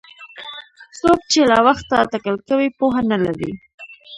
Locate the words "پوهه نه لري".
2.79-3.51